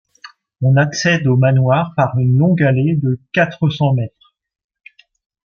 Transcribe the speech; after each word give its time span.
On 0.63 0.77
accède 0.77 1.27
au 1.27 1.37
manoir 1.37 1.93
par 1.95 2.17
une 2.17 2.35
longue 2.39 2.63
allée 2.63 2.95
de 2.95 3.19
quatre-cents 3.33 3.93
mètres. 3.93 4.33